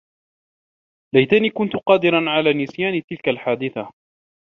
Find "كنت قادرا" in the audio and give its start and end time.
1.49-2.29